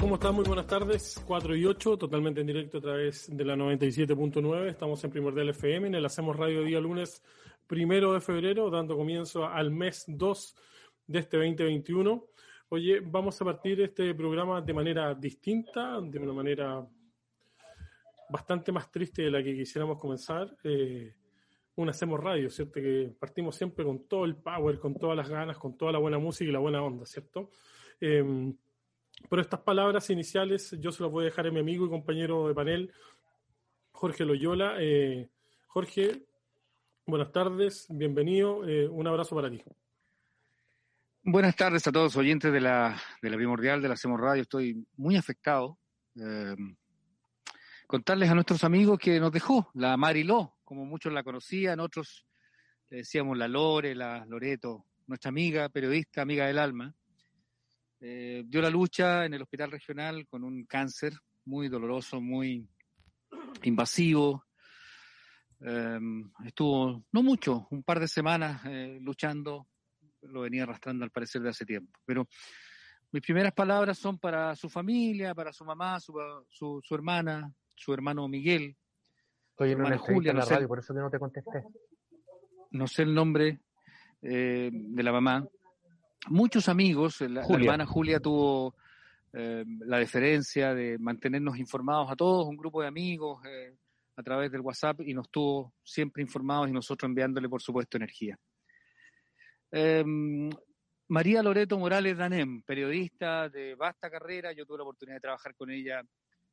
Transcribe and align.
¿Cómo 0.00 0.14
están? 0.14 0.34
Muy 0.34 0.44
buenas 0.44 0.66
tardes. 0.66 1.22
4 1.26 1.54
y 1.54 1.66
8, 1.66 1.98
totalmente 1.98 2.40
en 2.40 2.46
directo 2.46 2.78
a 2.78 2.80
través 2.80 3.28
de 3.30 3.44
la 3.44 3.56
97.9. 3.56 4.68
Estamos 4.70 5.04
en 5.04 5.10
Primordial 5.10 5.50
FM, 5.50 5.88
en 5.88 5.94
el 5.94 6.06
Hacemos 6.06 6.34
Radio 6.34 6.62
día 6.62 6.80
lunes 6.80 7.22
primero 7.66 8.12
de 8.14 8.20
febrero, 8.20 8.70
dando 8.70 8.96
comienzo 8.96 9.44
al 9.44 9.70
mes 9.70 10.04
2 10.08 10.56
de 11.08 11.18
este 11.18 11.36
2021. 11.36 12.24
Oye, 12.70 13.00
vamos 13.00 13.40
a 13.42 13.44
partir 13.44 13.82
este 13.82 14.14
programa 14.14 14.62
de 14.62 14.72
manera 14.72 15.14
distinta, 15.14 16.00
de 16.00 16.18
una 16.18 16.32
manera 16.32 16.86
bastante 18.30 18.72
más 18.72 18.90
triste 18.90 19.22
de 19.22 19.30
la 19.30 19.42
que 19.42 19.54
quisiéramos 19.54 19.98
comenzar. 19.98 20.56
Eh, 20.64 21.12
un 21.76 21.88
Hacemos 21.90 22.18
Radio, 22.18 22.48
¿cierto? 22.48 22.74
Que 22.74 23.14
partimos 23.18 23.56
siempre 23.56 23.84
con 23.84 24.08
todo 24.08 24.24
el 24.24 24.36
power, 24.36 24.78
con 24.78 24.94
todas 24.94 25.16
las 25.16 25.28
ganas, 25.28 25.58
con 25.58 25.76
toda 25.76 25.92
la 25.92 25.98
buena 25.98 26.18
música 26.18 26.48
y 26.48 26.52
la 26.52 26.60
buena 26.60 26.82
onda, 26.82 27.04
¿cierto? 27.04 27.50
Eh, 28.00 28.54
por 29.28 29.40
estas 29.40 29.60
palabras 29.60 30.10
iniciales 30.10 30.76
yo 30.78 30.92
se 30.92 31.02
las 31.02 31.12
voy 31.12 31.24
a 31.24 31.26
dejar 31.26 31.46
a 31.46 31.50
mi 31.50 31.60
amigo 31.60 31.86
y 31.86 31.90
compañero 31.90 32.48
de 32.48 32.54
panel, 32.54 32.92
Jorge 33.92 34.24
Loyola. 34.24 34.76
Eh, 34.78 35.28
Jorge, 35.68 36.26
buenas 37.06 37.32
tardes, 37.32 37.86
bienvenido, 37.90 38.66
eh, 38.66 38.88
un 38.88 39.06
abrazo 39.06 39.34
para 39.34 39.50
ti. 39.50 39.62
Buenas 41.24 41.54
tardes 41.54 41.86
a 41.86 41.92
todos 41.92 42.16
oyentes 42.16 42.52
de 42.52 42.60
la, 42.60 43.00
de 43.22 43.30
la 43.30 43.36
Primordial, 43.36 43.80
de 43.80 43.88
la 43.88 43.94
Hacemos 43.94 44.20
Radio. 44.20 44.42
Estoy 44.42 44.84
muy 44.96 45.16
afectado. 45.16 45.78
Eh, 46.16 46.56
contarles 47.86 48.28
a 48.28 48.34
nuestros 48.34 48.64
amigos 48.64 48.98
que 48.98 49.20
nos 49.20 49.30
dejó 49.30 49.70
la 49.74 49.96
Mariló, 49.96 50.56
como 50.64 50.84
muchos 50.84 51.12
la 51.12 51.22
conocían, 51.22 51.78
otros 51.78 52.26
le 52.90 52.98
decíamos 52.98 53.38
la 53.38 53.48
Lore, 53.48 53.94
la 53.94 54.26
Loreto, 54.26 54.86
nuestra 55.06 55.28
amiga, 55.28 55.68
periodista, 55.68 56.22
amiga 56.22 56.46
del 56.46 56.58
alma. 56.58 56.94
Eh, 58.04 58.42
dio 58.46 58.60
la 58.60 58.68
lucha 58.68 59.24
en 59.24 59.34
el 59.34 59.42
hospital 59.42 59.70
regional 59.70 60.26
con 60.26 60.42
un 60.42 60.64
cáncer 60.66 61.12
muy 61.44 61.68
doloroso, 61.68 62.20
muy 62.20 62.68
invasivo. 63.62 64.44
Em, 65.60 66.28
estuvo, 66.44 67.04
no 67.12 67.22
mucho, 67.22 67.68
un 67.70 67.84
par 67.84 68.00
de 68.00 68.08
semanas 68.08 68.60
eh, 68.64 68.98
luchando, 69.00 69.68
lo 70.22 70.40
venía 70.40 70.64
arrastrando 70.64 71.04
al 71.04 71.12
parecer 71.12 71.42
de 71.42 71.50
hace 71.50 71.64
tiempo. 71.64 71.96
Pero 72.04 72.26
mis 73.12 73.22
primeras 73.22 73.52
palabras 73.52 73.98
son 73.98 74.18
para 74.18 74.56
su 74.56 74.68
familia, 74.68 75.32
para 75.32 75.52
su 75.52 75.64
mamá, 75.64 76.00
su, 76.00 76.12
su, 76.48 76.94
hermana, 76.96 77.54
su 77.76 77.94
hermano 77.94 78.26
Miguel. 78.26 78.76
Estoy 79.50 79.72
en 79.72 79.80
una 79.80 79.96
Julia, 79.96 80.32
en 80.32 80.38
la 80.38 80.44
radio, 80.44 80.66
por 80.66 80.80
eso 80.80 80.92
que 80.92 80.98
no 80.98 81.10
te 81.10 81.20
contesté. 81.20 81.62
No 82.72 82.88
sé 82.88 83.04
el 83.04 83.14
nombre 83.14 83.60
eh, 84.22 84.70
de 84.72 85.02
la 85.04 85.12
mamá 85.12 85.46
muchos 86.28 86.68
amigos, 86.68 87.20
la, 87.20 87.42
hermana 87.42 87.86
Julia 87.86 88.20
tuvo 88.20 88.74
eh, 89.32 89.64
la 89.86 89.98
deferencia 89.98 90.74
de 90.74 90.98
mantenernos 90.98 91.58
informados 91.58 92.10
a 92.10 92.16
todos, 92.16 92.46
un 92.46 92.56
grupo 92.56 92.82
de 92.82 92.88
amigos 92.88 93.44
eh, 93.46 93.74
a 94.16 94.22
través 94.22 94.52
del 94.52 94.60
WhatsApp 94.60 95.00
y 95.00 95.14
nos 95.14 95.30
tuvo 95.30 95.72
siempre 95.82 96.22
informados 96.22 96.68
y 96.68 96.72
nosotros 96.72 97.08
enviándole, 97.08 97.48
por 97.48 97.62
supuesto, 97.62 97.96
energía. 97.96 98.38
Em, 99.70 100.50
María 101.08 101.42
Loreto 101.42 101.78
Morales 101.78 102.16
Danem, 102.16 102.62
periodista 102.62 103.48
de 103.48 103.74
vasta 103.74 104.10
carrera, 104.10 104.52
yo 104.52 104.66
tuve 104.66 104.78
la 104.78 104.84
oportunidad 104.84 105.16
de 105.16 105.20
trabajar 105.20 105.54
con 105.54 105.70
ella 105.70 106.02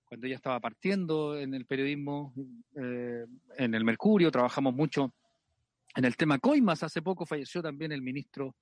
cuando 0.06 0.26
ella 0.26 0.38
estaba 0.38 0.60
partiendo 0.60 1.38
en 1.38 1.54
el 1.54 1.66
periodismo, 1.66 2.34
eh, 2.76 3.26
en 3.58 3.76
el 3.76 3.84
Mercurio, 3.84 4.32
trabajamos 4.32 4.74
mucho 4.74 5.14
en 5.96 6.06
el 6.06 6.18
tema 6.18 6.40
Coimas, 6.40 6.82
hace 6.82 7.02
poco 7.02 7.26
falleció 7.26 7.62
también 7.62 7.92
el 7.92 8.02
ministro 8.02 8.56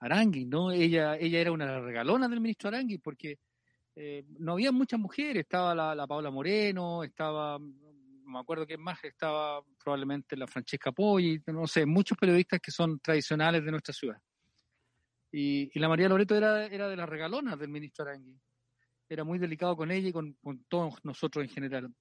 Arangui, 0.00 0.44
¿no? 0.44 0.70
Ella, 0.70 1.16
ella 1.16 1.40
era 1.40 1.52
una 1.52 1.80
regalona 1.80 2.28
del 2.28 2.40
ministro 2.40 2.68
Arangui 2.68 2.98
porque 2.98 3.38
eh, 3.94 4.24
no 4.38 4.52
había 4.52 4.72
muchas 4.72 5.00
mujeres, 5.00 5.42
estaba 5.42 5.74
la, 5.74 5.94
la 5.94 6.06
Paula 6.06 6.30
Moreno, 6.30 7.02
estaba, 7.02 7.58
no 7.58 8.30
me 8.30 8.38
acuerdo 8.38 8.66
quién 8.66 8.80
más, 8.80 9.02
estaba 9.04 9.62
probablemente 9.82 10.36
la 10.36 10.46
Francesca 10.46 10.92
Poggi, 10.92 11.40
no 11.46 11.66
sé, 11.66 11.86
muchos 11.86 12.18
periodistas 12.18 12.60
que 12.60 12.70
son 12.70 13.00
tradicionales 13.00 13.64
de 13.64 13.70
nuestra 13.70 13.94
ciudad. 13.94 14.18
Y, 15.32 15.78
la 15.78 15.88
María 15.88 16.08
Loreto 16.08 16.34
era, 16.34 16.66
era 16.66 16.88
de 16.88 16.96
las 16.96 17.08
regalonas 17.08 17.58
del 17.58 17.68
ministro 17.68 18.04
Arangui. 18.04 18.38
Era 19.08 19.24
muy 19.24 19.38
delicado 19.38 19.76
con 19.76 19.90
ella 19.90 20.08
y 20.08 20.12
con, 20.12 20.36
todos 20.68 21.02
nosotros 21.04 21.44
en 21.44 21.50
general. 21.50 21.94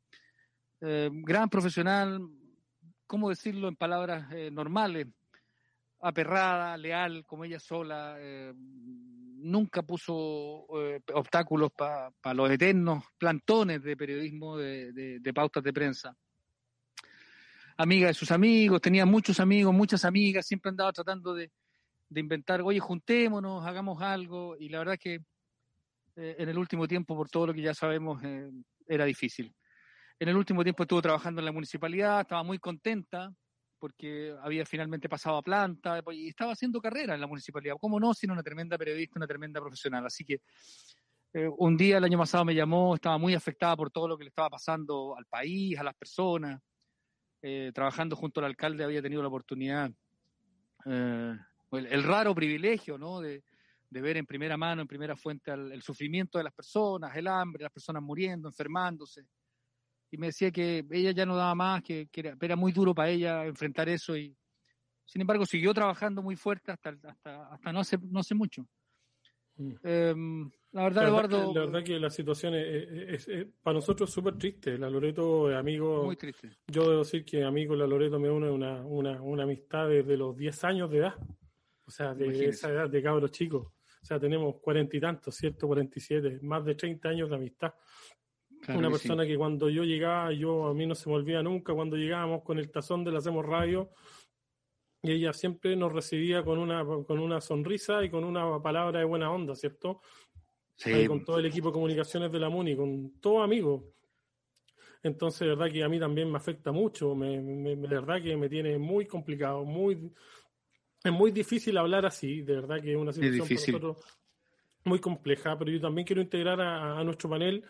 Eh, 0.82 1.10
gran 1.12 1.50
profesional, 1.50 2.20
¿cómo 3.08 3.30
decirlo 3.30 3.68
en 3.68 3.76
palabras 3.76 4.32
eh, 4.32 4.50
normales? 4.52 5.08
Aperrada, 6.06 6.78
leal, 6.78 7.26
como 7.26 7.46
ella 7.46 7.60
sola, 7.60 8.16
eh, 8.20 8.54
nunca 8.56 9.82
puso 9.82 10.68
eh, 10.80 11.02
obstáculos 11.14 11.72
para 11.72 12.34
los 12.36 12.50
eternos 12.52 13.04
plantones 13.18 13.82
de 13.82 13.98
periodismo, 13.98 14.56
de, 14.56 15.32
pautas 15.34 15.64
de 15.64 15.74
prensa. 15.74 16.16
Amiga 17.78 18.08
de 18.08 18.14
sus 18.14 18.30
amigos, 18.30 18.82
tenía 18.82 19.06
muchos 19.08 19.40
amigos, 19.40 19.74
muchas 19.74 20.06
amigas, 20.06 20.46
siempre 20.46 20.70
andaba 20.70 20.94
tratando 20.94 21.34
de, 21.34 21.52
inventar, 22.14 22.62
oye, 22.62 22.80
juntémonos, 22.80 23.66
hagamos 23.66 24.00
algo, 24.00 24.56
y 24.60 24.70
la 24.70 24.80
verdad 24.80 24.98
que 25.00 25.16
eh, 26.16 26.36
en 26.38 26.50
el 26.50 26.58
último 26.58 26.88
tiempo, 26.88 27.16
por 27.16 27.30
todo 27.30 27.48
lo 27.48 27.54
que 27.54 27.64
ya 27.64 27.74
sabemos, 27.74 28.22
era 28.88 29.06
difícil. 29.06 29.52
En 30.20 30.30
el 30.30 30.38
último 30.38 30.64
tiempo 30.64 30.84
estuvo 30.84 31.02
trabajando 31.02 31.42
en 31.42 31.46
la 31.46 31.52
municipalidad, 31.52 32.22
estaba 32.22 32.44
muy 32.44 32.60
contenta, 32.60 33.34
porque 33.80 34.36
había 34.42 34.66
finalmente 34.66 35.10
pasado 35.10 35.38
a 35.38 35.42
planta 35.42 36.02
pues, 36.02 36.18
y 36.18 36.28
estaba 36.30 36.54
haciendo 36.54 36.82
carrera 36.82 37.16
en 37.16 37.22
la 37.22 37.28
municipalidad. 37.28 37.76
¿Cómo 37.80 38.00
no? 38.00 38.14
Sino 38.14 38.34
una 38.34 38.44
tremenda 38.44 38.78
periodista, 38.78 39.20
una 39.20 39.28
tremenda 39.28 39.60
profesional. 39.60 40.06
Así 40.06 40.24
que 40.24 40.42
eh, 41.34 41.50
un 41.58 41.76
día 41.78 41.98
el 41.98 42.04
año 42.04 42.18
pasado 42.18 42.46
me 42.46 42.56
llamó, 42.56 42.96
estaba 42.96 43.18
muy 43.18 43.34
afectada 43.34 43.76
por 43.76 43.92
todo 43.92 44.08
lo 44.08 44.18
que 44.18 44.24
le 44.24 44.30
estaba 44.30 44.50
pasando 44.50 45.16
al 45.18 45.26
país, 45.26 45.78
a 45.78 45.84
las 45.84 45.96
personas. 45.96 46.62
Eh, 47.42 47.72
trabajando 47.74 48.16
junto 48.16 48.40
al 48.40 48.48
alcalde 48.48 48.84
había 48.84 49.04
tenido 49.04 49.22
la 49.22 49.28
oportunidad, 49.28 49.92
eh, 50.86 51.38
el, 51.72 52.04
raro 52.04 52.34
privilegio, 52.34 52.98
¿no? 52.98 53.22
De, 53.22 53.44
ver 53.92 54.18
en 54.18 54.26
primera 54.26 54.58
mano, 54.58 54.82
en 54.82 54.88
primera 54.88 55.16
fuente, 55.16 55.52
el 55.52 55.82
sufrimiento 55.82 56.38
de 56.38 56.44
las 56.44 56.54
personas, 56.54 57.16
el 57.16 57.28
hambre, 57.28 57.64
las 57.64 57.72
personas 57.72 58.02
muriendo, 58.02 58.50
enfermándose 58.50 59.26
y 60.12 60.18
me 60.18 60.28
decía 60.28 60.52
que 60.52 60.86
ella 60.92 61.12
ya 61.12 61.26
no 61.26 61.36
daba 61.36 61.56
más, 61.56 61.84
que, 61.84 62.08
era, 62.14 62.56
muy 62.56 62.72
duro 62.72 62.94
para 62.94 63.10
ella 63.10 63.46
enfrentar 63.46 63.90
eso 63.90 64.16
y 64.16 64.36
sin 65.06 65.22
embargo 65.22 65.46
siguió 65.46 65.74
trabajando 65.74 66.22
muy 66.22 66.36
fuerte 66.36 66.72
hasta, 66.72 66.90
hasta, 66.90 67.48
hasta 67.48 67.72
no, 67.72 67.80
hace, 67.80 67.98
no 67.98 68.20
hace 68.20 68.36
mucho. 68.36 68.66
Mm. 69.58 69.74
Em, 69.84 70.52
la 70.72 70.84
verdad, 70.84 71.08
Eduardo. 71.08 71.54
la 71.54 71.62
verdad 71.62 71.84
que 71.84 72.00
la 72.00 72.10
situación 72.10 72.54
es, 72.56 73.30
para 73.64 73.76
nosotros 73.76 74.10
es 74.10 74.14
súper 74.14 74.38
triste. 74.38 74.78
La 74.78 74.90
Loreto 74.90 75.50
es 75.50 75.56
amigo. 75.56 76.04
Muy 76.04 76.18
triste. 76.18 76.50
Yo 76.68 76.90
debo 76.90 77.00
decir 77.00 77.24
que 77.24 77.46
amigo 77.46 77.76
La 77.76 77.88
Loreto 77.88 78.20
me 78.20 78.30
une 78.30 78.50
una, 78.50 78.84
una, 78.84 79.22
una 79.22 79.44
amistad 79.44 79.88
desde 79.88 80.18
los 80.18 80.36
10 80.36 80.64
años 80.66 80.92
de 80.92 80.98
edad. 80.98 81.16
O 81.86 81.92
sea, 81.92 82.14
de 82.14 82.48
esa 82.48 82.70
edad 82.70 82.90
de 82.90 83.02
cabros 83.02 83.32
chicos. 83.32 83.68
O 83.68 84.06
sea, 84.06 84.20
tenemos 84.20 84.58
cuarenta 84.60 84.98
y 84.98 85.00
tantos, 85.00 85.36
¿cierto? 85.36 85.66
47, 85.68 86.40
más 86.42 86.66
de 86.66 86.76
30 86.76 87.10
años 87.10 87.30
de 87.30 87.36
amistad 87.38 87.74
una 88.68 88.90
persona 88.90 89.26
que 89.26 89.38
cuando 89.38 89.70
yo 89.70 89.84
llegaba, 89.84 90.32
yo 90.32 90.68
a 90.68 90.74
mí 90.74 90.86
no 90.86 90.96
se 90.96 91.10
me 91.10 91.16
olvida 91.16 91.44
nunca 91.44 91.74
cuando 91.74 91.96
llegábamos 91.98 92.44
con 92.44 92.58
el 92.58 92.72
tazón 92.72 93.04
de 93.04 93.12
la 93.12 93.20
Hacemos 93.20 93.46
Radio, 93.46 93.92
y 95.04 95.12
ella 95.12 95.34
siempre 95.34 95.76
nos 95.76 95.94
recibía 95.94 96.44
con 96.44 96.58
una, 96.58 96.84
con 96.84 97.20
una 97.20 97.40
sonrisa 97.42 98.04
y 98.04 98.10
con 98.10 98.24
una 98.24 98.62
palabra 98.62 99.00
de 99.00 99.06
buena 99.06 99.32
onda, 99.32 99.56
¿cierto? 99.56 100.02
Sí. 100.78 101.08
con 101.08 101.24
todo 101.24 101.40
el 101.40 101.46
equipo 101.46 101.70
de 101.70 101.74
comunicaciones 101.74 102.32
de 102.32 102.40
la 102.40 102.50
MUNI, 102.50 102.76
con 102.76 103.20
todo 103.22 103.42
amigo. 103.42 103.94
Entonces, 105.04 105.42
de 105.42 105.56
verdad 105.56 105.72
que 105.72 105.84
a 105.84 105.88
mí 105.88 106.00
también 106.00 106.30
me 106.30 106.38
afecta 106.38 106.72
mucho, 106.72 107.16
me, 107.16 107.40
de 107.40 107.76
verdad 107.76 108.22
que 108.22 108.36
me 108.36 108.50
tiene 108.50 108.78
muy 108.78 109.06
complicado, 109.06 109.64
muy 109.64 110.12
es 111.04 111.12
muy 111.12 111.32
difícil 111.32 111.78
hablar 111.78 112.06
así, 112.06 112.42
de 112.42 112.56
verdad 112.56 112.82
que 112.82 112.92
es 112.92 112.98
una 112.98 113.14
situación 113.14 113.48
para 113.48 113.54
nosotros 113.54 114.18
muy 114.84 115.00
compleja, 115.00 115.58
pero 115.58 115.72
yo 115.72 115.80
también 115.80 116.06
quiero 116.06 116.22
integrar 116.22 116.60
a 116.60 117.04
nuestro 117.04 117.30
panel 117.30 117.64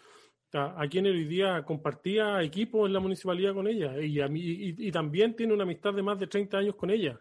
a 0.56 0.88
quien 0.90 1.06
hoy 1.06 1.26
día 1.26 1.64
compartía 1.64 2.42
equipo 2.42 2.86
en 2.86 2.94
la 2.94 3.00
municipalidad 3.00 3.54
con 3.54 3.68
ella 3.68 4.00
y, 4.02 4.20
a 4.22 4.28
mí, 4.28 4.42
y, 4.44 4.92
también 4.92 5.36
tiene 5.36 5.54
una 5.54 5.64
amistad 5.64 5.94
de 5.94 6.02
más 6.02 6.20
de 6.20 6.28
30 6.28 6.58
años 6.58 6.76
con 6.76 6.90
ella, 6.90 7.20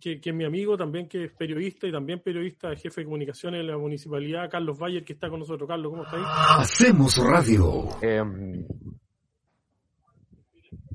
que, 0.00 0.20
es 0.22 0.34
mi 0.34 0.44
amigo, 0.44 0.76
también 0.76 1.08
que 1.08 1.24
es 1.24 1.32
periodista 1.32 1.86
y 1.86 1.92
también 1.92 2.20
periodista, 2.20 2.74
jefe 2.76 3.00
de 3.00 3.04
comunicaciones 3.04 3.60
de 3.60 3.72
la 3.72 3.78
municipalidad, 3.78 4.50
Carlos 4.50 4.78
Bayer, 4.78 5.04
que 5.04 5.14
está 5.14 5.30
con 5.30 5.40
nosotros. 5.40 5.68
Carlos, 5.68 5.90
¿cómo 5.90 6.04
está 6.04 6.16
ahí? 6.16 6.62
Hacemos 6.62 7.16
radio. 7.16 7.88
Em, 8.02 8.66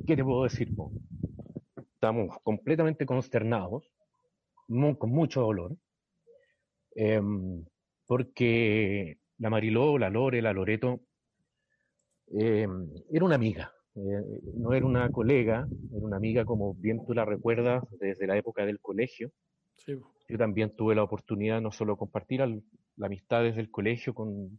¿Qué 0.06 0.16
te 0.16 0.24
puedo 0.24 0.44
decir? 0.44 0.70
Estamos 1.94 2.38
completamente 2.44 3.06
consternados, 3.06 3.90
con 4.68 5.10
mucho 5.10 5.42
dolor, 5.42 5.76
em, 6.96 7.66
porque 8.06 9.18
la 9.40 9.50
Mariló, 9.50 9.98
la 9.98 10.10
Lore, 10.10 10.42
la 10.42 10.54
Loreto, 10.54 11.02
em, 12.32 12.90
era 13.12 13.26
una 13.26 13.36
amiga, 13.36 13.74
eh, 13.96 14.42
no 14.56 14.74
era 14.74 14.86
una 14.86 15.10
colega, 15.12 15.68
era 15.92 16.06
una 16.06 16.18
amiga 16.18 16.46
como 16.46 16.74
bien 16.76 17.06
tú 17.06 17.14
la 17.14 17.26
recuerdas 17.26 17.84
desde 18.00 18.28
la 18.28 18.38
época 18.38 18.66
del 18.66 18.80
colegio. 18.80 19.32
Yo 19.86 20.38
también 20.38 20.76
tuve 20.76 20.94
la 20.94 21.04
oportunidad 21.04 21.62
no 21.62 21.72
solo 21.72 21.94
de 21.94 22.00
compartir 22.00 22.42
la 22.42 23.06
amistad 23.06 23.44
desde 23.44 23.62
el 23.62 23.72
colegio 23.72 24.14
con, 24.14 24.58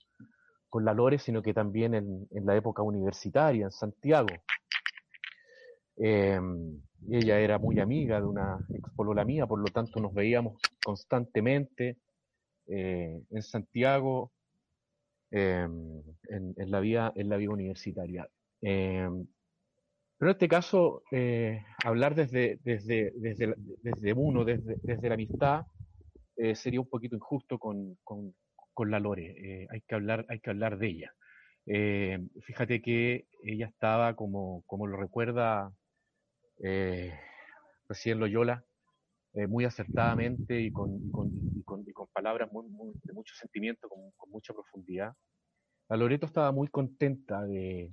la 0.82 0.94
Lore, 0.94 1.18
sino 1.18 1.42
que 1.42 1.54
también 1.54 1.94
en, 1.94 2.46
la 2.46 2.56
época 2.56 2.82
universitaria, 2.82 3.66
en 3.66 3.70
Santiago. 3.70 4.28
Em, 5.96 6.80
ella 7.10 7.38
era 7.38 7.58
muy 7.58 7.78
amiga 7.78 8.20
de 8.20 8.26
una 8.26 8.58
expolola 8.70 9.24
mía, 9.24 9.46
por 9.46 9.60
lo 9.60 9.66
tanto 9.66 10.00
nos 10.00 10.12
veíamos 10.14 10.60
constantemente 10.82 11.98
eh, 12.66 13.22
en 13.30 13.42
Santiago 13.42 14.32
em, 15.30 16.02
en, 16.28 16.70
la 16.70 16.80
vía, 16.80 17.12
en 17.14 17.28
la 17.28 17.36
vía 17.36 17.50
universitaria. 17.50 18.28
Em, 18.60 19.26
pero 20.20 20.32
en 20.32 20.34
este 20.34 20.48
caso, 20.48 21.02
eh, 21.12 21.64
hablar 21.82 22.14
desde, 22.14 22.58
desde, 22.62 23.10
desde, 23.16 23.54
desde 23.56 24.12
uno, 24.12 24.44
desde, 24.44 24.76
desde 24.82 25.08
la 25.08 25.14
amistad, 25.14 25.64
eh, 26.36 26.54
sería 26.54 26.78
un 26.78 26.90
poquito 26.90 27.16
injusto 27.16 27.58
con, 27.58 27.96
con, 28.04 28.34
con 28.74 28.90
la 28.90 29.00
Lore. 29.00 29.34
Eh, 29.38 29.66
hay, 29.70 29.80
que 29.80 29.94
hablar, 29.94 30.26
hay 30.28 30.40
que 30.40 30.50
hablar 30.50 30.76
de 30.76 30.88
ella. 30.88 31.14
fíjate 32.42 32.82
que 32.82 33.28
ella 33.44 33.64
estaba, 33.64 34.14
como, 34.14 34.62
como 34.66 34.86
lo 34.86 34.98
recuerda 34.98 35.72
recién 37.88 38.20
Loyola, 38.20 38.62
muy 39.48 39.64
acertadamente 39.64 40.60
y 40.60 40.70
con, 40.70 41.00
y 41.02 41.10
con, 41.70 41.84
y 41.86 41.92
con, 41.92 42.08
palabras 42.08 42.50
muy, 42.52 42.66
de 43.04 43.12
mucho 43.12 43.34
sentimiento, 43.36 43.88
con, 43.88 44.30
mucha 44.30 44.52
profundidad. 44.52 45.12
La 45.88 45.96
Loreto 45.96 46.26
estaba 46.26 46.50
muy 46.52 46.68
contenta 46.68 47.46
de, 47.46 47.90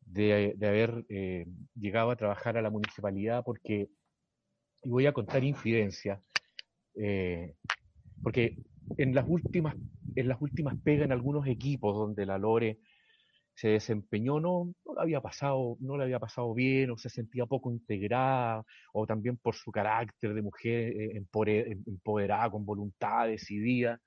de, 0.00 0.54
haber 0.66 1.04
eh, 1.08 1.46
llegado 1.74 2.10
a 2.10 2.16
trabajar 2.16 2.56
a 2.56 2.62
la 2.62 2.70
municipalidad 2.70 3.42
porque, 3.44 3.90
y 4.82 4.88
voy 4.88 5.06
a 5.06 5.12
contar 5.12 5.44
infidencia, 5.44 6.20
eh, 6.94 7.54
porque 8.22 8.56
en 8.96 9.14
las 9.14 9.26
últimas, 9.28 9.76
en 10.16 10.28
las 10.28 10.40
últimas 10.40 10.74
pegas 10.82 11.04
en 11.04 11.12
algunos 11.12 11.46
equipos 11.46 11.94
donde 11.94 12.24
la 12.24 12.38
Lore 12.38 12.78
se 13.58 13.70
desempeñó, 13.70 14.38
no, 14.38 14.72
le 14.94 15.02
había 15.02 15.20
pasado, 15.20 15.76
no 15.80 15.96
le 15.96 16.04
había 16.04 16.20
pasado 16.20 16.54
bien, 16.54 16.92
o 16.92 16.96
se 16.96 17.08
sentía 17.08 17.44
poco 17.44 17.72
integrada, 17.72 18.64
o 18.92 19.04
también 19.04 19.36
por 19.36 19.56
su 19.56 19.72
carácter 19.72 20.32
de 20.32 20.42
mujer 20.42 20.92
eh, 20.92 21.24
empoderada, 21.86 22.50
con 22.50 22.64
voluntad, 22.64 23.26
decidida. 23.26 24.00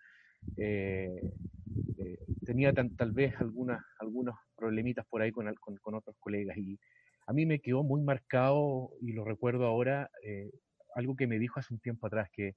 tenía 2.45 2.71
tal 2.74 3.12
vez 3.12 3.36
algunas, 3.42 3.83
algunos 4.00 4.36
problemitas 4.56 5.06
por 5.09 5.21
ahí 5.21 5.31
con, 5.33 5.53
con, 5.81 5.95
otros 5.95 6.15
colegas. 6.21 6.57
Y 6.57 6.80
a 7.27 7.33
mí 7.33 7.45
me 7.45 7.59
quedó 7.59 7.83
muy 7.83 8.01
marcado, 8.01 8.92
y 9.01 9.12
lo 9.12 9.25
recuerdo 9.25 9.65
ahora, 9.65 10.09
eh, 10.24 10.50
algo 10.95 11.18
que 11.18 11.27
me 11.27 11.39
dijo 11.39 11.59
hace 11.59 11.74
un 11.74 11.81
tiempo 11.81 12.07
atrás, 12.07 12.30
que, 12.31 12.56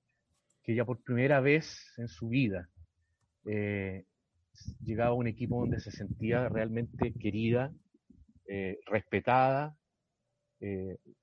que 0.62 0.76
ya 0.76 0.84
por 0.84 1.02
primera 1.02 1.40
vez 1.40 1.92
en 1.96 2.06
su 2.06 2.28
vida 2.28 2.68
eh, 3.46 4.04
llegaba 4.82 5.10
a 5.10 5.14
un 5.14 5.26
equipo 5.26 5.60
donde 5.60 5.80
se 5.80 5.90
sentía 5.90 6.48
realmente 6.48 7.12
querida, 7.14 7.72
eh, 8.46 8.78
respetada, 8.86 9.76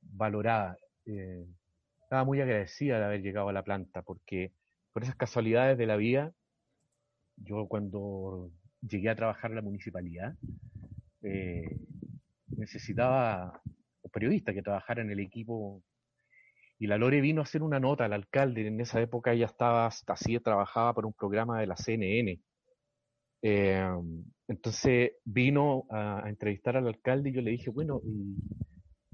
valorada. 0.02 0.78
estaba 1.06 2.24
muy 2.26 2.42
agradecida 2.42 3.00
de 3.00 3.06
haber 3.06 3.22
llegado 3.22 3.50
a 3.50 3.54
la 3.54 3.64
planta, 3.64 4.04
porque 4.04 4.54
por 4.94 5.04
esas 5.04 5.16
casualidades 5.16 5.78
de 5.78 5.88
la 5.88 5.96
vida, 5.96 6.34
yo 7.38 7.68
cuando 7.68 8.52
llegué 8.82 9.10
a 9.10 9.16
trabajar 9.16 9.52
en 9.52 9.56
la 9.56 9.62
municipalidad, 9.62 10.36
eh, 11.24 11.78
necesitaba 12.58 13.62
un 14.02 14.12
periodista 14.12 14.54
que 14.54 14.62
trabajara 14.62 15.02
en 15.02 15.12
el 15.12 15.20
equipo. 15.20 15.84
Y 16.80 16.88
la 16.88 16.98
Lore 16.98 17.22
vino 17.22 17.42
a 17.42 17.44
hacer 17.44 17.62
una 17.62 17.80
nota 17.80 18.06
al 18.06 18.14
alcalde. 18.14 18.68
En 18.68 18.80
esa 18.82 19.00
época 19.02 19.34
ella 19.34 19.46
estaba, 19.46 19.86
hasta 19.86 20.14
así, 20.14 20.40
trabajaba 20.40 20.94
por 20.94 21.06
un 21.06 21.14
programa 21.14 21.60
de 21.60 21.68
la 21.68 21.76
CNN. 21.76 22.40
Eh, 23.42 23.84
entonces 24.48 25.14
vino 25.24 25.86
a, 25.90 26.24
entrevistar 26.28 26.78
al 26.78 26.88
alcalde 26.88 27.30
y 27.30 27.34
yo 27.34 27.42
le 27.42 27.52
dije, 27.52 27.70
bueno, 27.70 28.02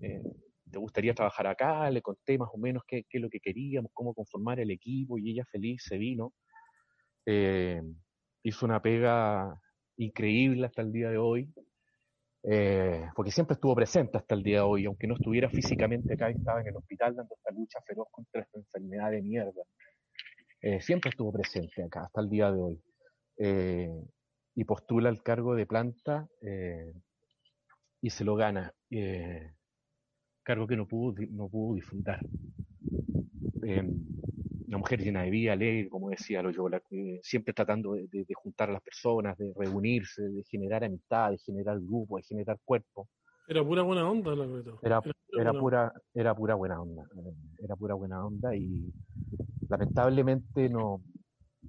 eh, 0.02 0.24
¿te 0.70 0.80
gustaría 0.80 1.14
trabajar 1.14 1.48
acá? 1.48 1.90
Le 1.90 2.02
conté 2.02 2.38
más 2.38 2.50
o 2.54 2.58
menos 2.58 2.84
qué, 2.88 3.06
es 3.10 3.22
lo 3.22 3.30
que 3.30 3.40
queríamos, 3.40 3.92
cómo 3.94 4.14
conformar 4.14 4.60
el 4.60 4.72
equipo 4.72 5.18
y 5.18 5.32
ella 5.32 5.46
feliz 5.52 5.84
se 5.86 5.98
vino. 5.98 6.34
hizo 8.44 8.66
una 8.66 8.82
pega 8.82 9.60
increíble 9.98 10.66
hasta 10.68 10.82
el 10.82 10.92
día 10.92 11.10
de 11.10 11.18
hoy. 11.18 11.54
Eh, 12.50 13.10
porque 13.16 13.32
siempre 13.32 13.56
estuvo 13.56 13.76
presente 13.76 14.18
hasta 14.18 14.36
el 14.36 14.44
día 14.44 14.58
de 14.58 14.64
hoy, 14.64 14.86
aunque 14.86 15.08
no 15.08 15.16
estuviera 15.16 15.50
físicamente 15.50 16.14
acá, 16.14 16.30
estaba 16.30 16.62
en 16.62 16.68
el 16.68 16.78
hospital 16.78 17.16
dando 17.16 17.36
esta 17.36 17.52
lucha 17.52 17.82
feroz 17.86 18.08
contra 18.10 18.42
esta 18.42 18.60
enfermedad 18.60 19.12
de 19.12 19.22
mierda. 19.22 19.64
Eh, 20.62 20.80
siempre 20.80 21.10
estuvo 21.10 21.32
presente 21.32 21.84
acá 21.84 22.06
hasta 22.06 22.22
el 22.22 22.30
día 22.30 22.52
de 22.52 22.62
hoy. 22.62 22.82
Eh, 24.58 24.62
y 24.62 24.64
postula 24.64 25.10
el 25.10 25.22
cargo 25.22 25.56
de 25.56 25.66
planta 25.66 26.28
y 28.02 28.10
se 28.10 28.24
lo 28.24 28.36
gana. 28.36 28.74
cargo 30.44 30.68
que 30.68 30.78
no 30.78 30.88
pudo, 30.88 31.16
no 31.30 31.50
pudo 31.50 31.76
disfrutar 31.76 32.22
una 34.68 34.78
mujer 34.78 35.02
llena 35.02 35.24
de 35.24 35.30
vida, 35.30 35.54
alegre, 35.54 35.90
como 35.90 36.10
decía 36.10 36.42
Loyola, 36.42 36.82
siempre 37.22 37.54
tratando 37.54 37.94
de, 37.94 38.26
juntar 38.36 38.70
a 38.70 38.74
las 38.74 38.82
personas, 38.82 39.38
de 39.38 39.54
reunirse, 39.56 40.24
de 40.24 40.44
generar 40.44 40.84
amistad, 40.84 41.32
de 41.32 41.38
generar 41.38 41.80
grupo, 41.80 42.18
de 42.18 42.24
generar 42.24 42.60
cuerpo. 42.66 43.08
Era 43.48 43.64
pura 43.64 43.82
buena 43.84 44.10
onda, 44.10 44.36
la 44.36 44.46
Era, 44.82 45.02
era, 45.40 45.54
pura, 45.54 45.94
era 46.14 46.36
pura 46.36 46.56
buena 46.56 46.82
onda. 46.82 47.04
Era 47.64 47.76
pura 47.78 47.94
buena 47.94 48.26
onda 48.26 48.54
y 48.56 48.92
lamentablemente 49.70 50.68
no, 50.68 51.02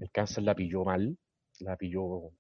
el 0.01 0.11
cáncer 0.11 0.43
la 0.43 0.57
pilló 0.57 0.85
mal, 0.85 1.17
la 1.61 1.77
pilló 1.77 2.33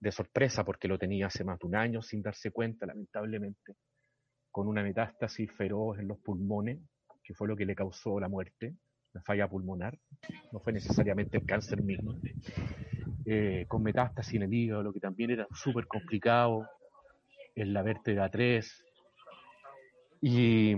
de 0.00 0.10
sorpresa 0.10 0.64
porque 0.64 0.88
lo 0.88 0.98
tenía 0.98 1.26
hace 1.26 1.44
más 1.44 1.58
de 1.58 1.66
un 1.66 1.76
año 1.76 2.02
sin 2.02 2.22
darse 2.22 2.50
cuenta, 2.50 2.86
lamentablemente, 2.86 3.74
con 4.50 4.66
una 4.66 4.82
metástasis 4.82 5.52
feroz 5.52 5.98
en 5.98 6.08
los 6.08 6.18
pulmones, 6.18 6.80
que 7.22 7.34
fue 7.34 7.46
lo 7.46 7.56
que 7.56 7.66
le 7.66 7.74
causó 7.74 8.18
la 8.18 8.28
muerte 8.28 8.74
una 9.12 9.22
falla 9.22 9.48
pulmonar, 9.48 9.98
no 10.52 10.60
fue 10.60 10.72
necesariamente 10.72 11.36
el 11.36 11.44
cáncer 11.44 11.82
mismo, 11.82 12.14
eh, 13.26 13.64
con 13.66 13.82
metástasis 13.82 14.34
en 14.34 14.42
el 14.42 14.54
hígado, 14.54 14.82
lo 14.82 14.92
que 14.92 15.00
también 15.00 15.30
era 15.30 15.46
súper 15.52 15.86
complicado, 15.86 16.66
en 17.54 17.72
la 17.72 17.82
vértebra 17.82 18.30
3. 18.30 18.84
Y, 20.22 20.74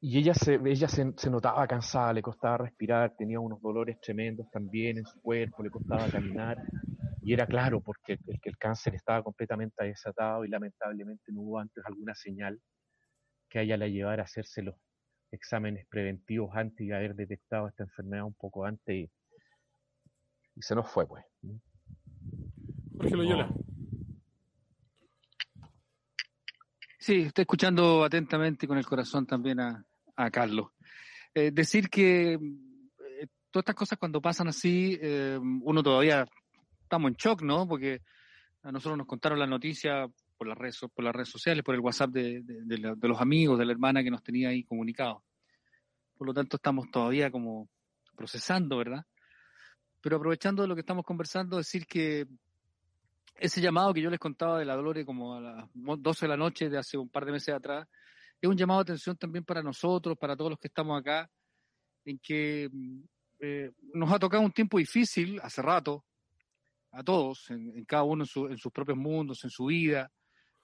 y 0.00 0.18
ella, 0.18 0.34
se, 0.34 0.60
ella 0.64 0.88
se, 0.88 1.30
notaba 1.30 1.66
cansada, 1.66 2.12
le 2.12 2.22
costaba 2.22 2.58
respirar, 2.58 3.14
tenía 3.16 3.40
unos 3.40 3.60
dolores 3.62 3.98
tremendos 4.00 4.50
también 4.50 4.98
en 4.98 5.06
su 5.06 5.20
cuerpo, 5.20 5.62
le 5.62 5.70
costaba 5.70 6.08
caminar. 6.08 6.58
Y 7.22 7.32
era 7.32 7.46
claro, 7.46 7.80
porque 7.80 8.14
el, 8.14 8.40
el 8.42 8.56
cáncer 8.58 8.94
estaba 8.94 9.22
completamente 9.22 9.84
desatado 9.84 10.44
y 10.44 10.48
lamentablemente 10.48 11.32
no 11.32 11.42
hubo 11.42 11.58
antes 11.58 11.84
alguna 11.84 12.14
señal 12.14 12.60
que 13.48 13.58
a 13.58 13.62
ella 13.62 13.76
la 13.76 13.88
llevara 13.88 14.22
a 14.22 14.26
hacerse 14.26 14.62
los 14.62 14.76
exámenes 15.30 15.86
preventivos 15.86 16.50
antes 16.54 16.86
de 16.86 16.94
haber 16.94 17.14
detectado 17.14 17.68
esta 17.68 17.84
enfermedad 17.84 18.24
un 18.24 18.34
poco 18.34 18.64
antes 18.64 18.94
y, 18.94 19.10
se 20.60 20.74
nos 20.74 20.90
fue, 20.90 21.06
pues. 21.06 21.24
Jorge 22.96 23.16
Loyola. 23.16 23.48
Sí, 26.98 27.22
estoy 27.22 27.42
escuchando 27.42 28.04
atentamente 28.04 28.66
con 28.66 28.76
el 28.76 28.84
corazón 28.84 29.24
también 29.24 29.60
a, 29.60 29.84
Carlos. 30.32 30.72
Eh, 31.32 31.52
decir 31.52 31.88
que 31.88 32.32
eh, 32.32 33.26
todas 33.52 33.62
estas 33.62 33.76
cosas 33.76 33.98
cuando 33.98 34.20
pasan 34.20 34.48
así, 34.48 34.98
eh, 35.00 35.38
uno 35.40 35.80
todavía 35.80 36.26
estamos 36.88 37.10
en 37.10 37.16
shock, 37.16 37.42
¿no? 37.42 37.68
Porque 37.68 38.00
a 38.62 38.72
nosotros 38.72 38.96
nos 38.98 39.06
contaron 39.06 39.38
la 39.38 39.46
noticia 39.46 40.08
por 40.36 40.48
las 40.48 40.56
redes, 40.56 40.80
por 40.94 41.04
las 41.04 41.14
redes 41.14 41.28
sociales, 41.28 41.62
por 41.62 41.74
el 41.74 41.80
WhatsApp 41.80 42.10
de, 42.10 42.42
los 43.02 43.20
amigos, 43.20 43.58
de 43.58 43.66
la 43.66 43.72
hermana 43.72 44.02
que 44.02 44.10
nos 44.10 44.22
tenía 44.22 44.48
ahí 44.48 44.64
comunicado. 44.64 45.22
Por 46.16 46.26
lo 46.26 46.34
tanto, 46.34 46.56
estamos 46.56 46.90
todavía 46.90 47.30
como 47.30 47.68
procesando, 48.16 48.78
¿verdad? 48.78 49.04
Pero 50.00 50.16
aprovechando 50.16 50.62
de 50.62 50.68
lo 50.68 50.74
que 50.74 50.80
estamos 50.80 51.04
conversando, 51.04 51.58
decir 51.58 51.86
que 51.86 52.26
ese 53.36 53.60
llamado 53.60 53.92
que 53.94 54.00
yo 54.00 54.10
les 54.10 54.18
contaba 54.18 54.58
de 54.58 54.64
la 54.64 54.74
Dolores 54.74 55.04
como 55.04 55.34
a 55.34 55.40
las 55.40 55.68
12 55.74 56.26
de 56.26 56.28
la 56.28 56.36
noche 56.36 56.68
de 56.68 56.78
hace 56.78 56.96
un 56.96 57.08
par 57.08 57.24
de 57.24 57.32
meses 57.32 57.54
atrás, 57.54 57.86
es 58.40 58.48
un 58.48 58.56
llamado 58.56 58.80
de 58.80 58.92
atención 58.92 59.16
también 59.16 59.44
para 59.44 59.62
nosotros, 59.62 60.16
para 60.18 60.36
todos 60.36 60.50
los 60.50 60.58
que 60.58 60.68
estamos 60.68 60.98
acá, 60.98 61.28
en 62.04 62.18
que 62.18 62.68
mm, 62.72 63.00
eh, 63.40 63.70
nos 63.94 64.12
ha 64.12 64.18
tocado 64.18 64.42
un 64.42 64.52
tiempo 64.52 64.78
difícil 64.78 65.40
hace 65.42 65.62
rato, 65.62 66.04
a 66.92 67.02
todos, 67.02 67.50
en, 67.50 67.84
cada 67.84 68.02
uno 68.02 68.24
en, 68.24 68.58
sus 68.58 68.72
propios 68.72 68.96
mundos, 68.96 69.44
en 69.44 69.50
su 69.50 69.66
vida, 69.66 70.10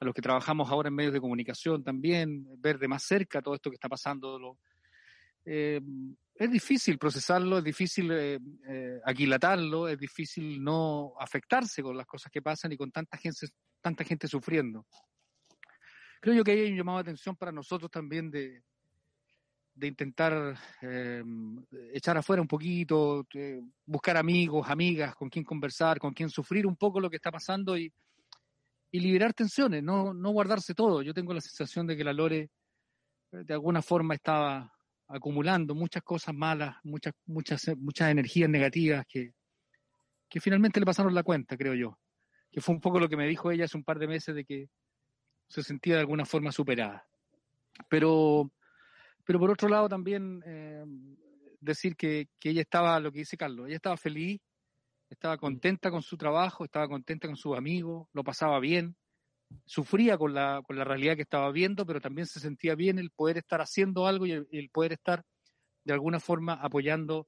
a 0.00 0.04
los 0.04 0.14
que 0.14 0.22
trabajamos 0.22 0.70
ahora 0.70 0.88
en 0.88 0.94
medios 0.94 1.12
de 1.12 1.20
comunicación 1.20 1.84
también, 1.84 2.46
ver 2.60 2.78
de 2.78 2.88
más 2.88 3.04
cerca 3.04 3.42
todo 3.42 3.54
esto 3.54 3.70
que 3.70 3.76
está 3.76 3.88
pasando. 3.88 4.58
Eh, 5.44 5.80
es 6.34 6.50
difícil 6.50 6.98
procesarlo, 6.98 7.58
es 7.58 7.64
difícil 7.64 8.10
eh, 8.12 8.40
aquilatarlo, 9.04 9.88
es 9.88 9.98
difícil 9.98 10.62
no 10.62 11.14
afectarse 11.18 11.82
con 11.82 11.96
las 11.96 12.06
cosas 12.06 12.32
que 12.32 12.42
pasan 12.42 12.72
y 12.72 12.76
con 12.76 12.90
tanta 12.90 13.16
gente, 13.18 13.46
tanta 13.80 14.04
gente 14.04 14.26
sufriendo. 14.26 14.86
Creo 16.20 16.34
yo 16.34 16.44
que 16.44 16.52
hay 16.52 16.70
un 16.70 16.76
llamado 16.78 16.98
de 16.98 17.02
atención 17.02 17.36
para 17.36 17.52
nosotros 17.52 17.90
también 17.90 18.30
de, 18.30 18.62
de 19.74 19.88
intentar 19.88 20.56
eh, 20.82 21.22
echar 21.92 22.16
afuera 22.16 22.40
un 22.40 22.48
poquito, 22.48 23.26
eh, 23.34 23.60
buscar 23.84 24.16
amigos, 24.16 24.68
amigas 24.70 25.14
con 25.16 25.28
quien 25.28 25.44
conversar, 25.44 25.98
con 25.98 26.12
quien 26.12 26.30
sufrir 26.30 26.66
un 26.66 26.76
poco 26.76 27.00
lo 27.00 27.10
que 27.10 27.16
está 27.16 27.32
pasando 27.32 27.76
y, 27.76 27.92
y 28.92 29.00
liberar 29.00 29.34
tensiones, 29.34 29.82
no, 29.82 30.14
no 30.14 30.30
guardarse 30.30 30.74
todo. 30.74 31.02
Yo 31.02 31.12
tengo 31.12 31.34
la 31.34 31.40
sensación 31.40 31.86
de 31.86 31.96
que 31.96 32.04
la 32.04 32.12
Lore 32.12 32.50
eh, 33.32 33.44
de 33.44 33.52
alguna 33.52 33.82
forma 33.82 34.14
estaba 34.14 34.72
acumulando 35.08 35.74
muchas 35.74 36.02
cosas 36.02 36.34
malas, 36.34 36.76
muchas, 36.84 37.12
muchas, 37.26 37.76
muchas 37.76 38.10
energías 38.10 38.48
negativas 38.48 39.04
que, 39.08 39.34
que 40.28 40.40
finalmente 40.40 40.78
le 40.78 40.86
pasaron 40.86 41.14
la 41.14 41.24
cuenta, 41.24 41.56
creo 41.56 41.74
yo. 41.74 41.98
Que 42.50 42.60
fue 42.60 42.74
un 42.74 42.80
poco 42.80 43.00
lo 43.00 43.08
que 43.08 43.16
me 43.16 43.26
dijo 43.26 43.50
ella 43.50 43.64
hace 43.64 43.76
un 43.76 43.84
par 43.84 43.98
de 43.98 44.06
meses 44.06 44.34
de 44.34 44.44
que 44.44 44.68
se 45.48 45.64
sentía 45.64 45.94
de 45.94 46.00
alguna 46.00 46.24
forma 46.24 46.52
superada. 46.52 47.04
Pero 47.88 48.52
pero 49.24 49.38
por 49.38 49.50
otro 49.50 49.68
lado 49.68 49.88
también 49.88 50.42
eh, 50.46 50.84
decir 51.60 51.96
que, 51.96 52.28
ella 52.42 52.60
estaba, 52.60 53.00
lo 53.00 53.10
que 53.10 53.20
dice 53.20 53.36
Carlos, 53.36 53.66
ella 53.66 53.76
estaba 53.76 53.96
feliz, 53.96 54.40
estaba 55.08 55.38
contenta 55.38 55.90
con 55.90 56.02
su 56.02 56.16
trabajo, 56.16 56.64
estaba 56.64 56.88
contenta 56.88 57.26
con 57.26 57.36
sus 57.36 57.56
amigos, 57.56 58.08
lo 58.12 58.22
pasaba 58.22 58.60
bien, 58.60 58.96
sufría 59.64 60.18
con 60.18 60.34
la, 60.34 60.62
con 60.66 60.76
la 60.76 60.84
realidad 60.84 61.16
que 61.16 61.22
estaba 61.22 61.50
viendo, 61.52 61.86
pero 61.86 62.00
también 62.00 62.26
se 62.26 62.40
sentía 62.40 62.74
bien 62.74 62.98
el 62.98 63.10
poder 63.10 63.38
estar 63.38 63.60
haciendo 63.60 64.06
algo 64.06 64.26
y 64.26 64.32
el, 64.32 64.70
poder 64.70 64.92
estar 64.92 65.22
de 65.84 65.92
alguna 65.92 66.20
forma 66.20 66.54
apoyando 66.54 67.26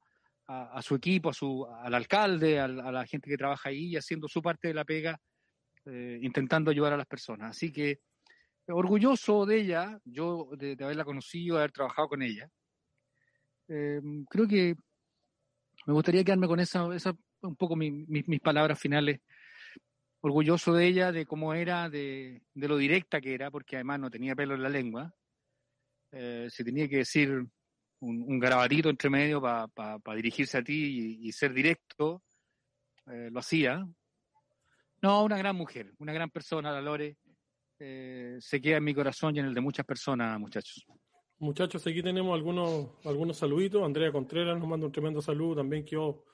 a, 0.48 0.80
su 0.80 0.94
equipo, 0.94 1.30
a 1.30 1.34
su, 1.34 1.66
al 1.66 1.92
alcalde, 1.92 2.60
a, 2.60 2.68
la 2.68 3.04
gente 3.04 3.28
que 3.28 3.36
trabaja 3.36 3.70
ahí 3.70 3.86
y 3.86 3.96
haciendo 3.96 4.28
su 4.28 4.40
parte 4.40 4.68
de 4.68 4.74
la 4.74 4.84
pega, 4.84 5.18
eh, 5.86 6.20
intentando 6.22 6.70
ayudar 6.70 6.92
a 6.92 6.96
las 6.96 7.06
personas. 7.06 7.50
Así 7.50 7.72
que 7.72 7.98
orgulloso 8.68 9.46
de 9.46 9.60
ella, 9.60 9.98
yo 10.04 10.48
de, 10.56 10.76
haberla 10.80 11.04
conocido, 11.04 11.56
de 11.56 11.62
haber 11.62 11.72
trabajado 11.72 12.08
con 12.08 12.22
ella. 12.22 12.50
Eh, 13.68 14.00
creo 14.28 14.46
que 14.46 14.76
me 15.86 15.92
gustaría 15.92 16.24
quedarme 16.24 16.48
con 16.48 16.60
esa, 16.60 16.94
esa 16.94 17.16
un 17.42 17.56
poco 17.56 17.76
mis 17.76 18.40
palabras 18.40 18.78
finales. 18.78 19.20
Orgulloso 20.20 20.72
de 20.74 20.86
ella, 20.86 21.12
de 21.12 21.26
cómo 21.26 21.54
era, 21.54 21.88
de, 21.88 22.42
lo 22.54 22.76
directa 22.76 23.20
que 23.20 23.34
era, 23.34 23.50
porque 23.50 23.76
además 23.76 24.00
no 24.00 24.10
tenía 24.10 24.34
pelo 24.34 24.54
en 24.54 24.62
la 24.62 24.68
lengua. 24.68 25.14
Eh, 26.10 26.48
se 26.50 26.64
tenía 26.64 26.88
que 26.88 26.98
decir 26.98 27.30
un, 27.30 27.50
un 28.00 28.38
garabatito 28.38 28.90
entre 28.90 29.10
medio 29.10 29.40
para 29.40 30.00
dirigirse 30.16 30.58
a 30.58 30.64
ti 30.64 31.18
y, 31.20 31.32
ser 31.32 31.52
directo. 31.52 32.22
Eh, 33.06 33.28
lo 33.30 33.38
hacía. 33.38 33.86
No, 35.02 35.22
una 35.22 35.36
gran 35.36 35.54
mujer, 35.54 35.92
una 35.98 36.12
gran 36.12 36.30
persona, 36.30 36.72
la 36.72 36.80
Lore. 36.80 37.16
Eh, 37.78 38.36
se 38.40 38.60
queda 38.60 38.78
en 38.78 38.84
mi 38.84 38.94
corazón 38.94 39.36
y 39.36 39.40
en 39.40 39.46
el 39.46 39.54
de 39.54 39.60
muchas 39.60 39.84
personas, 39.84 40.38
muchachos. 40.40 40.86
Muchachos, 41.38 41.86
aquí 41.86 42.02
tenemos 42.02 42.34
algunos, 42.34 42.88
algunos 43.04 43.36
saluditos. 43.36 43.82
Andrea 43.82 44.10
Contreras 44.10 44.58
nos 44.58 44.66
manda 44.66 44.86
un 44.86 44.92
tremendo 44.92 45.20
saludo. 45.20 45.56
También 45.56 45.84
quedó 45.84 46.24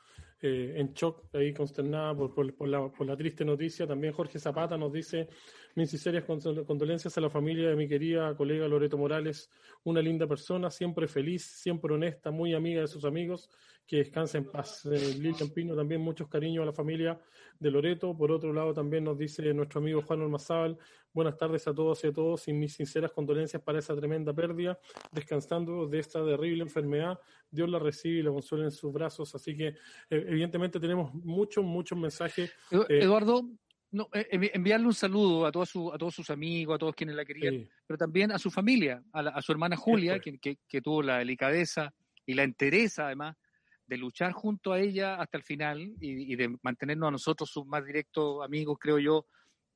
eh, 0.41 0.75
en 0.77 0.93
shock, 0.93 1.25
ahí 1.35 1.53
consternada 1.53 2.15
por, 2.15 2.33
por, 2.35 2.69
la, 2.69 2.89
por, 2.89 3.07
la, 3.07 3.17
triste 3.17 3.45
noticia. 3.45 3.87
También 3.87 4.13
Jorge 4.13 4.39
Zapata 4.39 4.77
nos 4.77 4.93
dice 4.93 5.29
mis 5.75 5.91
sinceras 5.91 6.25
condolencias 6.25 7.17
a 7.19 7.21
la 7.21 7.31
familia 7.31 7.71
de 7.71 7.77
mi 7.77 7.89
querida 7.89 8.37
colega 8.37 8.69
Loreto 8.69 8.97
Morales, 8.97 9.51
una 9.85 10.01
linda 10.01 10.27
persona, 10.27 10.71
siempre 10.71 11.09
feliz, 11.09 11.45
siempre 11.45 11.95
honesta, 11.95 12.31
muy 12.31 12.55
amiga 12.55 12.81
de 12.81 12.89
sus 12.89 13.05
amigos 13.05 13.51
que 13.93 13.99
descansa 13.99 14.39
en 14.39 14.51
paz. 14.51 14.87
Eh, 14.87 15.17
Lilian 15.21 15.51
Pino, 15.51 15.77
también 15.77 16.01
muchos 16.01 16.27
cariños 16.27 16.63
a 16.63 16.65
la 16.65 16.73
familia 16.73 17.21
de 17.61 17.71
Loreto. 17.71 18.17
Por 18.17 18.33
otro 18.33 18.51
lado, 18.51 18.73
también 18.73 19.05
nos 19.05 19.19
dice 19.19 19.53
nuestro 19.53 19.81
amigo 19.81 20.01
Juan 20.01 20.23
Ormazábal, 20.23 20.79
buenas 21.13 21.37
tardes 21.37 21.69
a 21.69 21.75
todos 21.75 22.03
y 22.03 22.07
a 22.07 22.13
todos 22.15 22.49
y 22.49 22.55
mis 22.55 22.73
sinceras 22.73 23.13
condolencias 23.13 23.63
para 23.63 23.81
esa 23.81 23.95
tremenda 23.95 24.33
pérdida, 24.33 24.81
descansando 25.11 25.87
de 25.87 25.99
esta 25.99 26.25
terrible 26.25 26.63
enfermedad. 26.63 27.21
Dios 27.51 27.69
la 27.69 27.79
recibe 27.79 28.21
y 28.21 28.23
la 28.23 28.31
consuela 28.31 28.65
en 28.65 28.71
sus 28.71 28.91
brazos. 28.91 29.35
Así 29.35 29.55
que, 29.55 29.67
eh, 29.67 29.75
evidentemente, 30.09 30.81
tenemos 30.81 31.13
muchos, 31.13 31.63
muchos 31.63 31.99
mensajes. 31.99 32.51
Eh, 32.71 32.87
Eduardo, 32.89 33.47
no, 33.91 34.09
enviarle 34.15 34.87
un 34.87 34.95
saludo 34.95 35.45
a 35.45 35.53
todos, 35.53 35.69
a 35.93 35.99
todos 35.99 36.15
sus 36.15 36.31
amigos, 36.31 36.77
a 36.77 36.79
todos 36.79 36.95
quienes 36.95 37.15
la 37.15 37.27
querían, 37.27 37.69
pero 37.87 37.99
también 37.99 38.33
a 38.33 38.39
su 38.39 38.51
familia, 38.51 39.03
a, 39.13 39.43
su 39.43 39.53
hermana 39.53 39.77
Julia, 39.77 40.19
que, 40.19 40.39
que, 40.39 40.81
tuvo 40.81 41.03
la 41.03 41.19
delicadeza 41.19 41.93
y 42.25 42.33
la 42.33 42.45
entereza, 42.45 43.05
además, 43.05 43.37
de 43.87 43.97
luchar 43.97 44.33
junto 44.33 44.73
a 44.73 44.81
ella 44.81 45.17
hasta 45.17 45.37
el 45.37 45.45
final 45.45 45.95
y, 46.01 46.35
de 46.37 46.57
mantenernos 46.62 47.09
a 47.09 47.12
nosotros, 47.12 47.51
sus 47.51 47.67
más 47.67 47.85
directos 47.85 48.45
amigos, 48.45 48.79
creo 48.81 48.99
yo, 48.99 49.27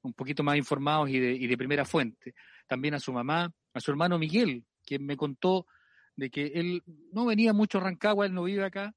un 0.03 0.15
poquito 0.15 0.43
más 0.43 0.57
informados 0.57 1.11
y 1.11 1.19
de, 1.19 1.33
y 1.33 1.47
de 1.47 1.57
primera 1.57 1.85
fuente. 1.85 2.35
También 2.67 2.95
a 2.95 3.01
su 3.01 3.13
mamá, 3.13 3.53
a 3.75 3.81
su 3.81 3.91
hermano 3.91 4.19
Miguel, 4.19 4.65
quien 4.85 5.05
me 5.05 5.17
contó 5.17 5.67
de 6.15 6.31
que 6.31 6.47
él 6.47 6.83
no 7.13 7.27
venía 7.27 7.53
mucho 7.53 7.79
a 7.79 7.83
Rancagua, 7.83 8.27
él 8.27 8.35
no 8.35 8.45
vive 8.45 8.65
acá, 8.65 8.95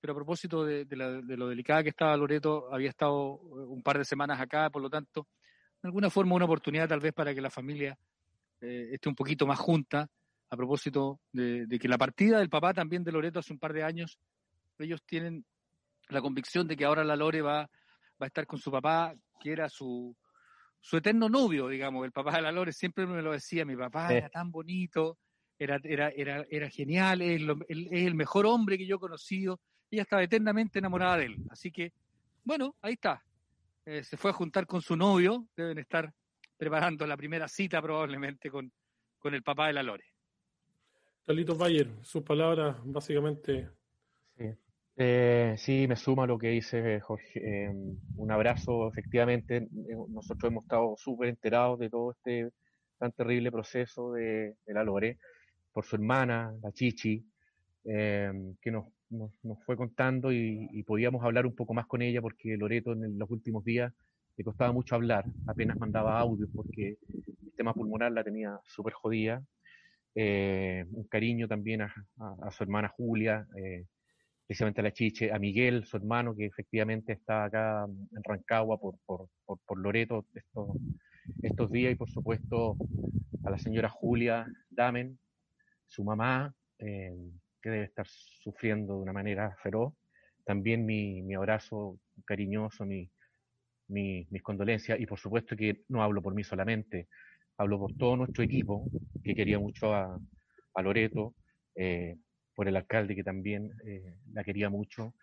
pero 0.00 0.14
a 0.14 0.16
propósito 0.16 0.64
de, 0.64 0.86
lo 0.96 1.48
delicada 1.48 1.82
que 1.82 1.90
estaba 1.90 2.16
Loreto, 2.16 2.72
había 2.72 2.88
estado 2.88 3.36
un 3.36 3.82
par 3.82 3.98
de 3.98 4.04
semanas 4.04 4.40
acá, 4.40 4.70
por 4.70 4.82
lo 4.82 4.90
tanto, 4.90 5.28
de 5.82 5.88
alguna 5.88 6.10
forma 6.10 6.34
una 6.34 6.44
oportunidad 6.44 6.88
tal 6.88 7.00
vez 7.00 7.12
para 7.12 7.34
que 7.34 7.40
la 7.40 7.50
familia 7.50 7.96
eh, 8.60 8.90
esté 8.92 9.08
un 9.08 9.14
poquito 9.14 9.46
más 9.46 9.58
junta, 9.58 10.08
a 10.50 10.56
propósito 10.56 11.20
de, 11.32 11.66
de, 11.66 11.78
que 11.78 11.88
la 11.88 11.98
partida 11.98 12.38
del 12.38 12.50
papá 12.50 12.74
también 12.74 13.04
de 13.04 13.12
Loreto 13.12 13.38
hace 13.38 13.52
un 13.52 13.58
par 13.58 13.72
de 13.72 13.84
años 13.84 14.18
ellos 14.84 15.02
tienen 15.04 15.44
la 16.08 16.20
convicción 16.20 16.66
de 16.66 16.76
que 16.76 16.84
ahora 16.84 17.04
la 17.04 17.16
Lore 17.16 17.42
va, 17.42 17.60
va 17.60 17.68
a 18.20 18.26
estar 18.26 18.46
con 18.46 18.58
su 18.58 18.70
papá, 18.70 19.14
que 19.40 19.52
era 19.52 19.68
su, 19.68 20.16
su 20.80 20.96
eterno 20.96 21.28
novio, 21.28 21.68
digamos, 21.68 22.04
el 22.04 22.12
papá 22.12 22.36
de 22.36 22.42
la 22.42 22.52
Lore. 22.52 22.72
Siempre 22.72 23.06
me 23.06 23.22
lo 23.22 23.32
decía, 23.32 23.64
mi 23.64 23.76
papá 23.76 24.12
era 24.12 24.28
tan 24.28 24.50
bonito, 24.50 25.18
era, 25.58 25.80
era, 25.84 26.10
era, 26.10 26.44
era 26.50 26.68
genial, 26.70 27.22
es, 27.22 27.40
el 27.68 28.14
mejor 28.14 28.46
hombre 28.46 28.76
que 28.76 28.86
yo 28.86 28.96
he 28.96 29.00
conocido, 29.00 29.60
ella 29.90 30.02
estaba 30.02 30.22
eternamente 30.22 30.78
enamorada 30.78 31.18
de 31.18 31.26
él, 31.26 31.36
así 31.50 31.70
que, 31.70 31.92
bueno, 32.44 32.74
ahí 32.82 32.94
está, 32.94 33.22
eh, 33.84 34.02
se 34.02 34.16
fue 34.16 34.30
a 34.30 34.34
juntar 34.34 34.66
con 34.66 34.82
su 34.82 34.96
novio, 34.96 35.46
deben 35.56 35.78
estar 35.78 36.12
preparando 36.56 37.06
la 37.06 37.16
primera 37.16 37.48
cita 37.48 37.80
probablemente 37.80 38.50
con, 38.50 38.72
con 39.18 39.34
el 39.34 39.42
papá 39.42 39.68
de 39.68 39.74
la 39.74 39.82
Lore. 39.82 40.04
Carlitos 41.24 41.56
Bayer, 41.56 41.88
sus 42.02 42.22
palabras 42.22 42.76
básicamente 42.84 43.70
eh, 44.96 45.54
sí, 45.56 45.86
me 45.88 45.96
suma 45.96 46.26
lo 46.26 46.38
que 46.38 46.48
dice 46.48 47.00
Jorge. 47.00 47.40
Eh, 47.42 47.72
un 48.16 48.30
abrazo, 48.30 48.88
efectivamente. 48.88 49.56
Eh, 49.56 49.68
nosotros 50.08 50.50
hemos 50.50 50.64
estado 50.64 50.94
súper 50.96 51.28
enterados 51.28 51.78
de 51.78 51.88
todo 51.90 52.12
este 52.12 52.50
tan 52.98 53.12
terrible 53.12 53.50
proceso 53.50 54.12
de, 54.12 54.54
la 54.66 54.84
Lore, 54.84 55.18
por 55.72 55.84
su 55.84 55.96
hermana, 55.96 56.54
la 56.62 56.70
Chichi, 56.72 57.24
que 57.84 58.70
nos, 58.70 58.84
fue 59.66 59.76
contando 59.76 60.32
y, 60.32 60.82
podíamos 60.86 61.24
hablar 61.24 61.46
un 61.46 61.54
poco 61.56 61.74
más 61.74 61.86
con 61.86 62.00
ella 62.00 62.22
porque 62.22 62.56
Loreto 62.56 62.92
en 62.92 63.18
los 63.18 63.28
últimos 63.28 63.64
días 63.64 63.92
le 64.36 64.44
costaba 64.44 64.70
mucho 64.72 64.94
hablar, 64.94 65.24
apenas 65.48 65.78
mandaba 65.78 66.20
audio 66.20 66.46
porque 66.54 66.96
el 67.10 67.52
tema 67.56 67.74
pulmonar 67.74 68.12
la 68.12 68.22
tenía 68.22 68.60
súper 68.66 68.92
jodida. 68.92 69.42
un 70.14 71.06
cariño 71.10 71.48
también 71.48 71.82
a, 71.82 71.92
su 72.52 72.62
hermana 72.62 72.88
Julia 72.96 73.48
especialmente 74.52 74.82
a 74.82 74.84
la 74.84 74.92
Chiche, 74.92 75.32
a 75.32 75.38
Miguel, 75.38 75.86
su 75.86 75.96
hermano, 75.96 76.36
que 76.36 76.44
efectivamente 76.44 77.12
está 77.14 77.44
acá 77.44 77.86
en 77.86 78.22
Rancagua 78.22 78.78
por, 78.78 78.98
por, 79.06 79.28
por, 79.46 79.78
Loreto 79.78 80.26
estos, 80.34 80.76
estos 81.42 81.70
días, 81.70 81.92
y 81.92 81.94
por 81.94 82.10
supuesto 82.10 82.76
a 83.44 83.50
la 83.50 83.56
señora 83.56 83.88
Julia 83.88 84.46
Damen, 84.68 85.18
su 85.86 86.04
mamá, 86.04 86.54
eh, 86.78 87.16
que 87.62 87.70
debe 87.70 87.84
estar 87.84 88.06
sufriendo 88.06 88.96
de 88.96 89.00
una 89.00 89.14
manera 89.14 89.56
feroz. 89.62 89.94
También 90.44 90.84
mi, 90.84 91.22
mi 91.22 91.34
abrazo 91.34 91.98
cariñoso, 92.26 92.84
mi, 92.84 93.10
mi, 93.88 94.26
mis 94.28 94.42
condolencias, 94.42 95.00
y 95.00 95.06
por 95.06 95.18
supuesto 95.18 95.56
que 95.56 95.82
no 95.88 96.02
hablo 96.02 96.20
por 96.20 96.34
mí 96.34 96.44
solamente, 96.44 97.08
hablo 97.56 97.78
por 97.78 97.96
todo 97.96 98.16
nuestro 98.16 98.44
equipo, 98.44 98.90
que 99.24 99.34
quería 99.34 99.58
mucho 99.58 99.94
a, 99.94 100.20
a 100.74 100.82
Loreto, 100.82 101.34
eh, 101.74 102.18
por 102.54 102.68
el 102.68 102.76
alcalde 102.76 103.14
que 103.14 103.24
también 103.24 103.72
eh, 103.84 104.14
la 104.32 104.44
quería 104.44 104.70
mucho, 104.70 105.14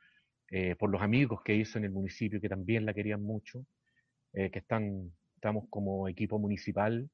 eh, 0.49 0.75
por 0.75 0.89
los 0.89 1.01
amigos 1.01 1.41
que 1.43 1.55
hizo 1.55 1.77
en 1.77 1.85
el 1.85 1.91
municipio 1.91 2.41
que 2.41 2.49
también 2.49 2.85
la 2.85 2.93
querían 2.93 3.21
mucho, 3.21 3.65
eh, 4.33 4.49
que 4.49 4.59
están, 4.59 5.11
estamos 5.35 5.65
como 5.69 6.07
equipo 6.07 6.39
municipal 6.39 7.09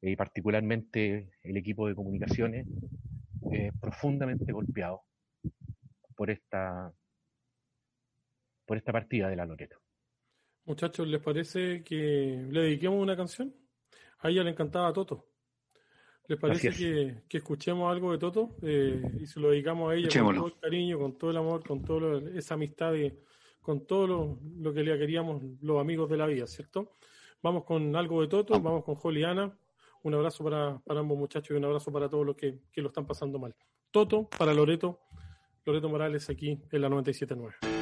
y 0.00 0.16
particularmente 0.16 1.30
el 1.42 1.56
equipo 1.56 1.86
de 1.86 1.94
comunicaciones 1.94 2.66
profundamente 3.80 4.50
golpeado, 4.50 5.02
por 6.16 6.30
esta 6.30 6.92
por 8.64 8.76
esta 8.78 8.92
partida 8.92 9.28
de 9.28 9.36
la 9.36 9.44
Loreto. 9.44 9.76
Muchachos, 10.64 11.06
¿les 11.06 11.20
parece 11.20 11.82
que 11.84 12.46
le 12.50 12.62
dediquemos 12.62 13.00
una 13.00 13.16
canción? 13.16 13.54
A 14.20 14.30
ella 14.30 14.44
le 14.44 14.50
encantaba 14.50 14.88
a 14.88 14.92
Toto. 14.92 15.31
¿Les 16.28 16.38
parece 16.38 16.70
que, 17.28 17.36
escuchemos 17.36 17.90
algo 17.90 18.12
de 18.12 18.18
Toto 18.18 18.56
eh, 18.62 19.02
y 19.20 19.26
se 19.26 19.40
lo 19.40 19.50
dedicamos 19.50 19.90
a 19.90 19.96
ella 19.96 20.08
con 20.22 20.34
todo 20.34 20.46
el 20.46 20.58
cariño, 20.58 20.98
con 20.98 21.18
todo 21.18 21.30
el 21.30 21.36
amor, 21.36 21.66
con 21.66 21.82
toda 21.82 22.22
esa 22.34 22.54
amistad 22.54 22.94
y 22.94 23.12
con 23.60 23.86
todo 23.86 24.38
lo, 24.60 24.72
que 24.72 24.82
le 24.82 24.98
queríamos 24.98 25.42
los 25.60 25.80
amigos 25.80 26.08
de 26.10 26.16
la 26.16 26.26
vida, 26.26 26.46
¿cierto? 26.46 26.92
Vamos 27.42 27.64
con 27.64 27.94
algo 27.96 28.20
de 28.22 28.28
Toto, 28.28 28.60
vamos 28.60 28.84
con 28.84 28.94
Joliana. 28.94 29.56
Un 30.04 30.14
abrazo 30.14 30.44
para, 30.44 30.80
ambos 30.86 31.18
muchachos 31.18 31.50
y 31.50 31.54
un 31.54 31.64
abrazo 31.64 31.92
para 31.92 32.08
todos 32.08 32.26
los 32.26 32.36
que, 32.36 32.58
que 32.72 32.82
lo 32.82 32.88
están 32.88 33.06
pasando 33.06 33.38
mal. 33.38 33.54
Toto 33.90 34.28
para 34.38 34.54
Loreto, 34.54 35.00
Loreto 35.64 35.88
Morales 35.88 36.28
aquí 36.30 36.58
en 36.70 36.80
la 36.80 36.88
97.9. 36.88 37.81